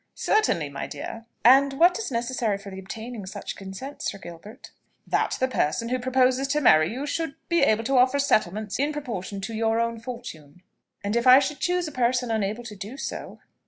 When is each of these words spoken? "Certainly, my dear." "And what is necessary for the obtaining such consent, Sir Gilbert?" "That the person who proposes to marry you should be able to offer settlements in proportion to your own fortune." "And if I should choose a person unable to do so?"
"Certainly, 0.15 0.69
my 0.69 0.87
dear." 0.87 1.27
"And 1.45 1.73
what 1.73 1.99
is 1.99 2.09
necessary 2.09 2.57
for 2.57 2.71
the 2.71 2.79
obtaining 2.79 3.27
such 3.27 3.55
consent, 3.55 4.01
Sir 4.01 4.17
Gilbert?" 4.17 4.71
"That 5.05 5.37
the 5.39 5.47
person 5.47 5.89
who 5.89 5.99
proposes 5.99 6.47
to 6.47 6.59
marry 6.59 6.91
you 6.91 7.05
should 7.05 7.35
be 7.49 7.61
able 7.61 7.83
to 7.83 7.99
offer 7.99 8.17
settlements 8.17 8.79
in 8.79 8.93
proportion 8.93 9.41
to 9.41 9.53
your 9.53 9.79
own 9.79 9.99
fortune." 9.99 10.63
"And 11.03 11.15
if 11.15 11.27
I 11.27 11.37
should 11.37 11.59
choose 11.59 11.87
a 11.87 11.91
person 11.91 12.31
unable 12.31 12.63
to 12.63 12.75
do 12.75 12.97
so?" 12.97 13.41